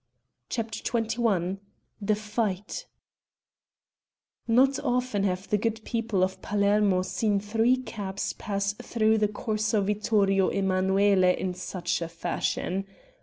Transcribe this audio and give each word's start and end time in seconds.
CHAPTER 0.49 0.79
XXI 0.81 1.59
THE 2.01 2.15
FIGHT 2.15 2.87
Not 4.47 4.79
often 4.79 5.23
have 5.25 5.47
the 5.47 5.59
good 5.59 5.83
people 5.85 6.23
of 6.23 6.41
Palermo 6.41 7.03
seen 7.03 7.39
three 7.39 7.77
cabs 7.77 8.33
pass 8.33 8.73
through 8.73 9.19
the 9.19 9.27
Corso 9.27 9.79
Vittorio 9.81 10.49
Emmanuele 10.49 11.35
in 11.37 11.53
such 11.53 11.99
fashion. 11.99 12.87